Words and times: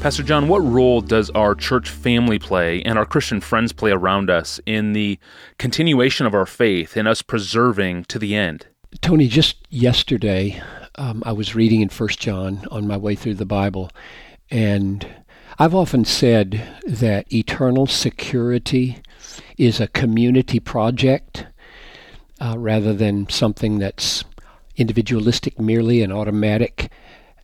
Pastor 0.00 0.22
John, 0.22 0.48
what 0.48 0.60
role 0.60 1.02
does 1.02 1.28
our 1.30 1.54
church 1.54 1.90
family 1.90 2.38
play 2.38 2.80
and 2.84 2.96
our 2.96 3.04
Christian 3.04 3.38
friends 3.42 3.74
play 3.74 3.90
around 3.90 4.30
us 4.30 4.58
in 4.64 4.94
the 4.94 5.18
continuation 5.58 6.24
of 6.24 6.32
our 6.32 6.46
faith 6.46 6.96
and 6.96 7.06
us 7.06 7.20
preserving 7.20 8.04
to 8.04 8.18
the 8.18 8.34
end? 8.34 8.66
Tony, 9.02 9.28
just 9.28 9.58
yesterday, 9.68 10.62
um, 10.94 11.22
I 11.26 11.32
was 11.32 11.54
reading 11.54 11.82
in 11.82 11.90
First 11.90 12.18
John 12.18 12.66
on 12.70 12.86
my 12.86 12.96
way 12.96 13.14
through 13.14 13.34
the 13.34 13.44
Bible, 13.44 13.90
and 14.50 15.06
I've 15.58 15.74
often 15.74 16.06
said 16.06 16.66
that 16.86 17.30
eternal 17.30 17.86
security 17.86 19.02
is 19.58 19.80
a 19.80 19.88
community 19.88 20.60
project 20.60 21.44
uh, 22.40 22.54
rather 22.56 22.94
than 22.94 23.28
something 23.28 23.78
that's 23.78 24.24
individualistic 24.76 25.60
merely 25.60 26.02
and 26.02 26.10
automatic. 26.10 26.90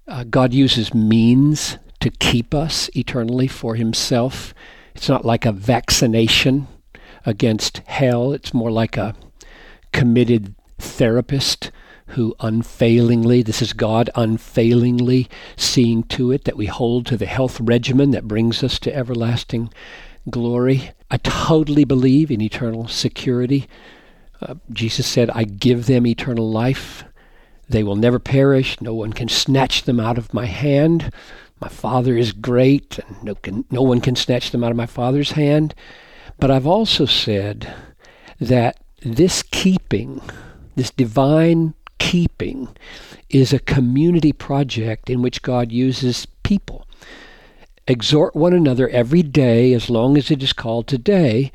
Uh, 0.08 0.24
God 0.24 0.54
uses 0.54 0.94
means 0.94 1.76
to 2.06 2.18
keep 2.18 2.54
us 2.54 2.88
eternally 2.94 3.48
for 3.48 3.74
Himself. 3.74 4.54
It's 4.94 5.08
not 5.08 5.24
like 5.24 5.44
a 5.44 5.52
vaccination 5.52 6.68
against 7.24 7.78
hell, 7.86 8.32
it's 8.32 8.54
more 8.54 8.70
like 8.70 8.96
a 8.96 9.16
committed 9.92 10.54
therapist 10.78 11.72
who 12.10 12.36
unfailingly, 12.38 13.42
this 13.42 13.60
is 13.60 13.72
God 13.72 14.08
unfailingly 14.14 15.28
seeing 15.56 16.04
to 16.04 16.30
it 16.30 16.44
that 16.44 16.56
we 16.56 16.66
hold 16.66 17.06
to 17.06 17.16
the 17.16 17.26
health 17.26 17.60
regimen 17.60 18.12
that 18.12 18.28
brings 18.28 18.62
us 18.62 18.78
to 18.78 18.94
everlasting 18.94 19.72
glory. 20.30 20.92
I 21.10 21.16
totally 21.16 21.84
believe 21.84 22.30
in 22.30 22.40
eternal 22.40 22.86
security. 22.86 23.66
Uh, 24.40 24.54
Jesus 24.70 25.08
said, 25.08 25.30
I 25.30 25.42
give 25.42 25.86
them 25.86 26.06
eternal 26.06 26.48
life. 26.48 27.02
They 27.68 27.82
will 27.82 27.96
never 27.96 28.20
perish. 28.20 28.80
No 28.80 28.94
one 28.94 29.12
can 29.12 29.28
snatch 29.28 29.82
them 29.82 29.98
out 29.98 30.18
of 30.18 30.32
my 30.32 30.46
hand. 30.46 31.12
My 31.60 31.68
Father 31.68 32.16
is 32.16 32.32
great, 32.32 32.98
and 32.98 33.24
no, 33.24 33.34
can, 33.34 33.64
no 33.70 33.82
one 33.82 34.00
can 34.00 34.14
snatch 34.14 34.50
them 34.50 34.62
out 34.62 34.70
of 34.70 34.76
my 34.76 34.86
Father's 34.86 35.32
hand. 35.32 35.74
But 36.38 36.50
I've 36.50 36.66
also 36.66 37.06
said 37.06 37.72
that 38.38 38.78
this 39.02 39.42
keeping, 39.42 40.20
this 40.74 40.90
divine 40.90 41.74
keeping, 41.98 42.68
is 43.30 43.52
a 43.52 43.58
community 43.58 44.32
project 44.32 45.08
in 45.08 45.22
which 45.22 45.42
God 45.42 45.72
uses 45.72 46.26
people. 46.42 46.86
Exhort 47.88 48.36
one 48.36 48.52
another 48.52 48.88
every 48.90 49.22
day, 49.22 49.72
as 49.72 49.88
long 49.88 50.18
as 50.18 50.30
it 50.30 50.42
is 50.42 50.52
called 50.52 50.86
today, 50.86 51.52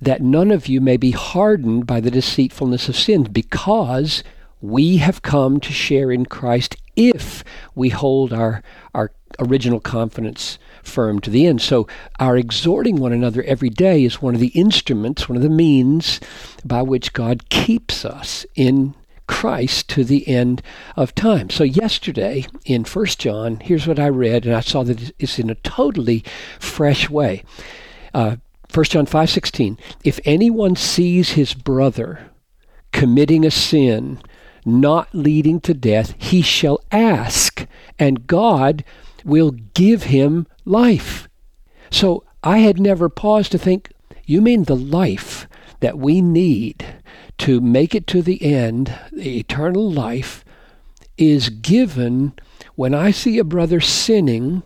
that 0.00 0.20
none 0.20 0.50
of 0.50 0.66
you 0.66 0.80
may 0.80 0.96
be 0.96 1.12
hardened 1.12 1.86
by 1.86 2.00
the 2.00 2.10
deceitfulness 2.10 2.88
of 2.88 2.96
sin, 2.96 3.24
because 3.24 4.24
we 4.60 4.96
have 4.96 5.22
come 5.22 5.60
to 5.60 5.72
share 5.72 6.10
in 6.10 6.26
Christ 6.26 6.76
if 6.96 7.44
we 7.76 7.90
hold 7.90 8.32
our, 8.32 8.62
our 8.92 9.12
original 9.38 9.80
confidence 9.80 10.58
firm 10.82 11.20
to 11.20 11.30
the 11.30 11.46
end. 11.46 11.60
So, 11.60 11.86
our 12.18 12.36
exhorting 12.36 12.96
one 12.96 13.12
another 13.12 13.42
every 13.44 13.70
day 13.70 14.04
is 14.04 14.22
one 14.22 14.34
of 14.34 14.40
the 14.40 14.48
instruments, 14.48 15.28
one 15.28 15.36
of 15.36 15.42
the 15.42 15.48
means 15.48 16.20
by 16.64 16.82
which 16.82 17.12
God 17.12 17.48
keeps 17.48 18.04
us 18.04 18.46
in 18.54 18.94
Christ 19.28 19.88
to 19.90 20.02
the 20.02 20.26
end 20.26 20.62
of 20.96 21.14
time. 21.14 21.50
So 21.50 21.62
yesterday 21.62 22.46
in 22.64 22.84
First 22.84 23.20
John, 23.20 23.60
here's 23.60 23.86
what 23.86 24.00
I 24.00 24.08
read, 24.08 24.44
and 24.44 24.54
I 24.54 24.60
saw 24.60 24.82
that 24.82 25.12
it's 25.20 25.38
in 25.38 25.50
a 25.50 25.54
totally 25.56 26.24
fresh 26.58 27.08
way. 27.08 27.44
Uh, 28.12 28.36
1 28.72 28.84
John 28.86 29.06
5:16 29.06 29.78
If 30.02 30.18
anyone 30.24 30.74
sees 30.74 31.30
his 31.30 31.54
brother 31.54 32.30
committing 32.90 33.44
a 33.44 33.50
sin 33.50 34.18
not 34.64 35.14
leading 35.14 35.60
to 35.60 35.74
death, 35.74 36.14
he 36.18 36.42
shall 36.42 36.80
ask, 36.90 37.66
and 37.98 38.26
God 38.26 38.84
will 39.24 39.50
give 39.50 40.04
him 40.04 40.46
life. 40.64 41.28
So 41.90 42.24
I 42.42 42.58
had 42.58 42.78
never 42.78 43.08
paused 43.08 43.52
to 43.52 43.58
think, 43.58 43.92
you 44.24 44.40
mean 44.40 44.64
the 44.64 44.76
life 44.76 45.48
that 45.80 45.98
we 45.98 46.20
need 46.20 46.84
to 47.38 47.60
make 47.60 47.94
it 47.94 48.06
to 48.08 48.22
the 48.22 48.42
end, 48.42 48.94
the 49.12 49.38
eternal 49.38 49.90
life, 49.90 50.44
is 51.16 51.48
given 51.48 52.32
when 52.74 52.94
I 52.94 53.10
see 53.10 53.38
a 53.38 53.44
brother 53.44 53.80
sinning 53.80 54.62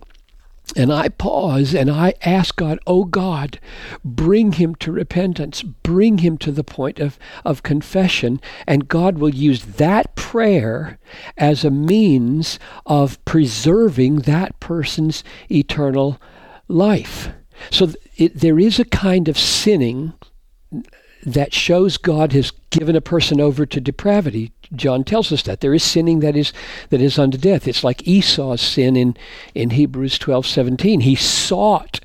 and 0.76 0.92
I 0.92 1.08
pause 1.08 1.74
and 1.74 1.90
I 1.90 2.14
ask 2.22 2.56
God, 2.56 2.78
oh 2.86 3.04
God, 3.04 3.58
bring 4.04 4.52
him 4.52 4.74
to 4.76 4.92
repentance, 4.92 5.62
bring 5.62 6.18
him 6.18 6.38
to 6.38 6.52
the 6.52 6.64
point 6.64 6.98
of, 6.98 7.18
of 7.44 7.62
confession. 7.62 8.40
And 8.66 8.88
God 8.88 9.18
will 9.18 9.34
use 9.34 9.64
that 9.64 10.14
prayer 10.14 10.98
as 11.36 11.64
a 11.64 11.70
means 11.70 12.58
of 12.86 13.22
preserving 13.24 14.20
that 14.20 14.58
person's 14.60 15.22
eternal 15.50 16.20
life. 16.68 17.28
So 17.70 17.92
it, 18.16 18.38
there 18.38 18.58
is 18.58 18.78
a 18.78 18.84
kind 18.84 19.28
of 19.28 19.38
sinning 19.38 20.14
that 21.24 21.54
shows 21.54 21.98
God 21.98 22.32
has 22.32 22.50
given 22.70 22.96
a 22.96 23.00
person 23.00 23.40
over 23.40 23.66
to 23.66 23.80
depravity. 23.80 24.52
John 24.74 25.04
tells 25.04 25.32
us 25.32 25.42
that 25.42 25.60
there 25.60 25.74
is 25.74 25.82
sinning 25.82 26.20
that 26.20 26.36
is 26.36 26.52
that 26.90 27.00
is 27.00 27.18
unto 27.18 27.38
death. 27.38 27.68
It's 27.68 27.84
like 27.84 28.06
Esau's 28.06 28.60
sin 28.60 28.96
in 28.96 29.16
in 29.54 29.70
Hebrews 29.70 30.18
twelve 30.18 30.46
seventeen. 30.46 31.00
He 31.00 31.14
sought 31.14 32.00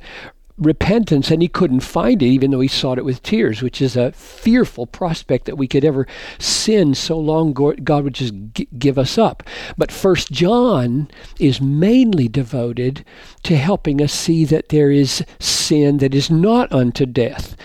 repentance 0.58 1.30
and 1.30 1.42
he 1.42 1.48
couldn't 1.48 1.82
find 1.82 2.22
it 2.24 2.26
even 2.26 2.50
though 2.50 2.60
he 2.60 2.68
sought 2.68 2.98
it 2.98 3.06
with 3.06 3.22
tears 3.22 3.62
which 3.62 3.80
is 3.80 3.96
a 3.96 4.12
fearful 4.14 4.88
prospect 4.88 5.46
that 5.46 5.56
we 5.56 5.68
could 5.68 5.86
ever 5.86 6.08
sin 6.40 6.96
so 6.96 7.18
long 7.18 7.54
god 7.54 8.04
would 8.04 8.16
just 8.16 8.34
give 8.80 8.98
us 8.98 9.20
up 9.20 9.44
but 9.78 9.92
first 9.92 10.32
john 10.32 11.08
is 11.40 11.62
mainly 11.62 12.28
devoted 12.28 13.06
to 13.44 13.56
helping 13.56 14.02
us 14.02 14.12
see 14.12 14.46
that 14.46 14.70
there 14.70 14.90
is 14.90 15.24
sin 15.40 15.98
that 15.98 16.16
is 16.16 16.32
not 16.32 16.72
unto 16.72 17.06
death 17.06 17.56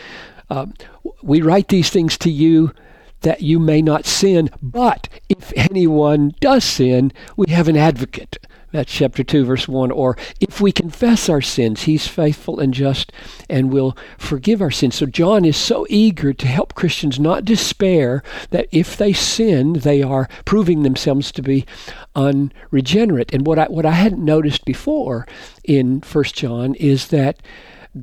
uh, 0.50 0.66
we 1.22 1.40
write 1.40 1.68
these 1.68 1.88
things 1.88 2.18
to 2.18 2.30
you 2.30 2.72
that 3.22 3.42
you 3.42 3.58
may 3.58 3.82
not 3.82 4.06
sin, 4.06 4.50
but 4.60 5.08
if 5.28 5.52
anyone 5.56 6.34
does 6.40 6.64
sin, 6.64 7.12
we 7.36 7.50
have 7.50 7.68
an 7.68 7.76
advocate. 7.76 8.38
That's 8.72 8.90
chapter 8.90 9.22
2, 9.22 9.44
verse 9.44 9.68
1. 9.68 9.90
Or 9.90 10.16
if 10.40 10.60
we 10.60 10.72
confess 10.72 11.28
our 11.28 11.42
sins, 11.42 11.82
he's 11.82 12.08
faithful 12.08 12.58
and 12.58 12.72
just 12.72 13.12
and 13.48 13.70
will 13.70 13.96
forgive 14.16 14.62
our 14.62 14.70
sins. 14.70 14.94
So 14.94 15.04
John 15.04 15.44
is 15.44 15.58
so 15.58 15.86
eager 15.90 16.32
to 16.32 16.46
help 16.46 16.74
Christians 16.74 17.20
not 17.20 17.44
despair 17.44 18.22
that 18.48 18.68
if 18.72 18.96
they 18.96 19.12
sin, 19.12 19.74
they 19.74 20.02
are 20.02 20.28
proving 20.46 20.82
themselves 20.82 21.30
to 21.32 21.42
be 21.42 21.66
unregenerate. 22.16 23.32
And 23.34 23.46
what 23.46 23.58
I, 23.58 23.66
what 23.66 23.84
I 23.84 23.92
hadn't 23.92 24.24
noticed 24.24 24.64
before 24.64 25.26
in 25.64 26.00
1 26.00 26.24
John 26.24 26.74
is 26.76 27.08
that 27.08 27.40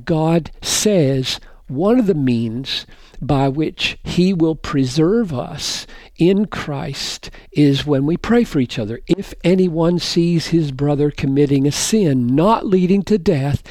God 0.04 0.52
says, 0.62 1.40
one 1.70 1.98
of 1.98 2.06
the 2.06 2.14
means 2.14 2.86
by 3.20 3.48
which 3.48 3.98
He 4.02 4.32
will 4.32 4.54
preserve 4.54 5.32
us 5.32 5.86
in 6.20 6.46
Christ 6.46 7.30
is 7.52 7.86
when 7.86 8.04
we 8.04 8.16
pray 8.16 8.44
for 8.44 8.60
each 8.60 8.78
other. 8.78 9.00
If 9.06 9.32
anyone 9.42 9.98
sees 9.98 10.48
his 10.48 10.70
brother 10.70 11.10
committing 11.10 11.66
a 11.66 11.72
sin 11.72 12.26
not 12.26 12.66
leading 12.66 13.02
to 13.04 13.18
death, 13.18 13.62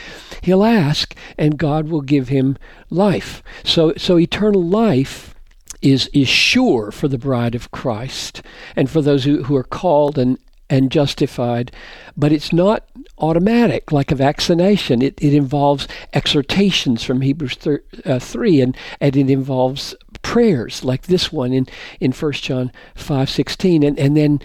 he'll 0.41 0.63
ask, 0.63 1.15
and 1.37 1.59
God 1.59 1.89
will 1.89 2.01
give 2.01 2.29
him 2.29 2.57
life. 2.89 3.43
So, 3.63 3.93
so 3.97 4.17
eternal 4.17 4.63
life 4.63 5.35
is, 5.81 6.09
is 6.11 6.27
sure 6.27 6.91
for 6.91 7.07
the 7.07 7.19
bride 7.19 7.55
of 7.55 7.71
Christ 7.71 8.41
and 8.75 8.89
for 8.89 9.01
those 9.01 9.23
who, 9.23 9.43
who 9.43 9.55
are 9.55 9.63
called 9.63 10.17
and, 10.17 10.39
and 10.69 10.91
justified, 10.91 11.71
but 12.15 12.31
it's 12.31 12.53
not 12.53 12.85
automatic 13.17 13.91
like 13.91 14.11
a 14.11 14.15
vaccination. 14.15 15.01
It, 15.01 15.21
it 15.21 15.33
involves 15.33 15.87
exhortations 16.13 17.03
from 17.03 17.21
Hebrews 17.21 17.55
thir- 17.55 17.83
uh, 18.05 18.19
3, 18.19 18.61
and, 18.61 18.77
and 19.01 19.15
it 19.15 19.29
involves 19.29 19.95
prayers 20.21 20.83
like 20.83 21.03
this 21.03 21.31
one 21.31 21.53
in, 21.53 21.67
in 21.99 22.11
1 22.11 22.31
John 22.33 22.71
5.16. 22.95 23.87
And, 23.87 23.99
and 23.99 24.15
then 24.15 24.39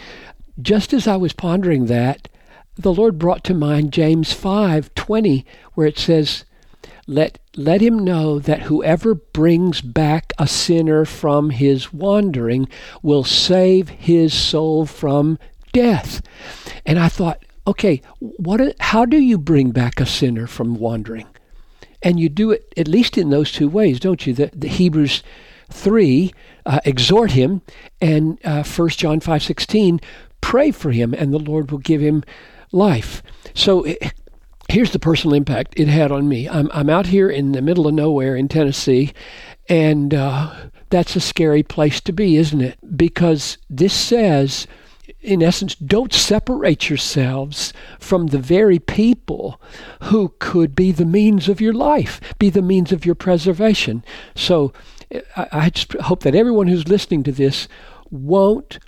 just 0.61 0.93
as 0.93 1.07
I 1.07 1.16
was 1.16 1.33
pondering 1.33 1.87
that, 1.87 2.28
the 2.77 2.93
Lord 2.93 3.19
brought 3.19 3.45
to 3.45 3.54
mind 3.54 3.93
James 3.93 4.34
5.20, 4.34 5.45
where 5.75 5.87
it 5.87 5.98
says, 5.98 6.45
let, 7.07 7.39
let 7.57 7.81
him 7.81 7.98
know 7.98 8.39
that 8.39 8.63
whoever 8.63 9.15
brings 9.15 9.81
back 9.81 10.33
a 10.39 10.48
sinner 10.48 11.04
from 11.04 11.51
his 11.51 11.93
wandering 11.93 12.69
will 13.03 13.25
save 13.25 13.91
his 13.91 14.33
soul 14.33 14.87
from 14.87 15.39
death. 15.74 16.22
And 16.86 16.98
I 16.98 17.09
thought, 17.10 17.44
okay, 17.66 18.00
what? 18.21 18.74
How 18.80 19.04
do 19.04 19.18
you 19.18 19.36
bring 19.36 19.72
back 19.72 20.00
a 20.00 20.06
sinner 20.06 20.47
from 20.47 20.76
wandering? 20.76 21.26
And 22.03 22.18
you 22.18 22.30
do 22.30 22.50
it 22.50 22.72
at 22.76 22.88
least 22.88 23.18
in 23.18 23.28
those 23.28 23.53
two 23.53 23.68
ways, 23.68 24.00
don't 24.00 24.26
you? 24.26 24.32
The, 24.32 24.50
the 24.54 24.68
Hebrews 24.68 25.22
three 25.71 26.32
uh, 26.65 26.80
exhort 26.84 27.32
him, 27.32 27.60
and 28.00 28.38
uh, 28.44 28.62
First 28.62 28.98
John 28.98 29.21
five 29.21 29.42
sixteen 29.42 30.00
pray 30.41 30.71
for 30.71 30.91
him, 30.91 31.12
and 31.12 31.32
the 31.32 31.38
Lord 31.38 31.71
will 31.71 31.78
give 31.78 32.00
him 32.00 32.24
life. 32.72 33.22
So. 33.53 33.82
Eh, 33.82 34.10
here's 34.71 34.92
the 34.92 34.98
personal 34.98 35.36
impact 35.36 35.78
it 35.78 35.88
had 35.88 36.10
on 36.10 36.26
me. 36.26 36.48
I'm, 36.48 36.71
I'm 36.72 36.88
out 36.88 37.06
here 37.06 37.28
in 37.28 37.53
the 37.53 37.60
middle 37.60 37.86
of 37.86 37.94
nowhere 37.94 38.34
in 38.34 38.48
Tennessee, 38.48 39.12
and 39.68 40.15
uh, 40.15 40.53
that's 40.88 41.15
a 41.15 41.21
scary 41.21 41.62
place 41.62 42.00
to 42.00 42.12
be, 42.12 42.36
isn't 42.36 42.62
it? 42.62 42.78
Because 42.97 43.59
this 43.68 43.92
says 43.92 44.66
in 45.21 45.42
essence, 45.42 45.74
don't 45.74 46.12
separate 46.12 46.89
yourselves 46.89 47.72
from 47.98 48.28
the 48.28 48.39
very 48.39 48.78
people 48.78 49.60
who 50.04 50.34
could 50.39 50.74
be 50.74 50.92
the 50.92 51.04
means 51.04 51.48
of 51.48 51.60
your 51.60 51.72
life, 51.72 52.21
be 52.39 52.51
the 52.51 52.62
means 52.62 52.92
of 52.92 53.04
your 53.04 53.15
preservation. 53.15 54.04
So 54.34 54.72
I, 55.36 55.71
just 55.71 55.92
hope 55.95 56.22
that 56.22 56.34
everyone 56.34 56.68
who's 56.68 56.89
listening 56.89 57.22
to 57.24 57.33
this 57.33 57.68
won't 58.10 58.78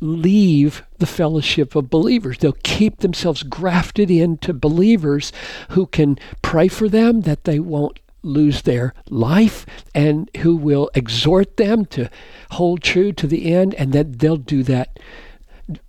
leave 0.00 0.82
the 0.98 1.06
fellowship 1.06 1.74
of 1.74 1.90
believers. 1.90 2.38
They'll 2.38 2.56
keep 2.62 2.98
themselves 2.98 3.42
grafted 3.42 4.10
into 4.10 4.52
believers 4.52 5.32
who 5.70 5.86
can 5.86 6.18
pray 6.42 6.68
for 6.68 6.88
them 6.88 7.22
that 7.22 7.44
they 7.44 7.58
won't 7.58 8.00
lose 8.22 8.62
their 8.62 8.92
life 9.08 9.64
and 9.94 10.30
who 10.38 10.56
will 10.56 10.90
exhort 10.94 11.56
them 11.56 11.86
to 11.86 12.10
hold 12.52 12.82
true 12.82 13.12
to 13.12 13.26
the 13.26 13.52
end 13.52 13.74
and 13.74 13.92
that 13.92 14.18
they'll 14.18 14.36
do 14.36 14.62
that 14.64 14.98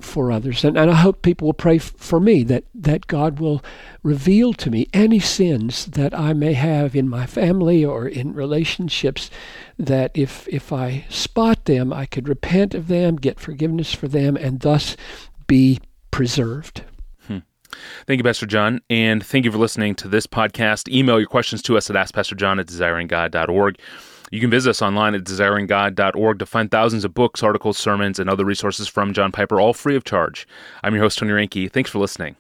for 0.02 0.32
others. 0.32 0.64
And, 0.64 0.78
and 0.78 0.90
I 0.90 0.96
hope 0.96 1.22
people 1.22 1.48
will 1.48 1.54
pray 1.54 1.78
f- 1.78 1.94
for 1.98 2.20
me 2.20 2.44
that, 2.44 2.64
that 2.74 3.08
God 3.08 3.40
will 3.40 3.64
reveal 4.04 4.54
to 4.54 4.72
me 4.72 4.88
any 4.94 5.20
sins 5.20 5.86
that 5.88 6.18
I 6.18 6.34
may 6.34 6.54
have 6.54 6.96
in 6.96 7.08
my 7.10 7.26
family 7.26 7.86
or 7.86 8.08
in 8.08 8.34
relationships 8.34 9.30
that 9.78 10.12
if 10.14 10.48
if 10.48 10.74
I 10.74 11.06
spot 11.10 11.66
them, 11.66 11.94
I 11.94 12.06
could 12.06 12.28
repent 12.28 12.74
of 12.74 12.88
them, 12.88 13.18
get 13.18 13.40
forgiveness 13.40 13.94
for 13.94 14.08
them, 14.08 14.36
and 14.36 14.62
thus 14.62 14.98
be 15.46 15.80
preserved. 16.12 16.84
Hmm. 17.28 17.40
Thank 18.06 18.20
you, 18.20 18.24
Pastor 18.24 18.46
John, 18.46 18.82
and 18.90 19.24
thank 19.24 19.46
you 19.46 19.52
for 19.52 19.58
listening 19.58 19.96
to 19.96 20.08
this 20.08 20.26
podcast. 20.26 20.92
Email 20.92 21.20
your 21.20 21.28
questions 21.28 21.62
to 21.64 21.78
us 21.78 21.90
at 21.90 21.96
AskPastorJohn 21.96 22.60
at 22.60 22.68
desiringgod.org. 22.68 23.80
You 24.32 24.40
can 24.40 24.50
visit 24.50 24.72
us 24.72 24.82
online 24.82 25.16
at 25.16 25.24
desiringgod.org 25.24 26.40
to 26.40 26.46
find 26.46 26.70
thousands 26.70 27.06
of 27.06 27.14
books, 27.14 27.44
articles, 27.44 27.78
sermons, 27.78 28.20
and 28.20 28.30
other 28.30 28.46
resources 28.46 28.88
from 28.88 29.14
John 29.14 29.32
Piper, 29.32 29.60
all 29.60 29.74
free 29.74 29.96
of 29.96 30.04
charge. 30.04 30.48
I'm 30.84 30.94
your 30.94 31.04
host, 31.04 31.20
Tony 31.20 31.32
Reinke. 31.32 31.72
Thanks 31.72 31.90
for 31.90 32.00
listening. 32.00 32.36